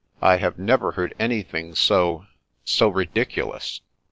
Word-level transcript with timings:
"I 0.23 0.37
have 0.37 0.57
never 0.57 0.93
heard 0.93 1.13
anything 1.19 1.75
so— 1.75 2.25
so 2.65 2.87
ridiculous." 2.89 3.81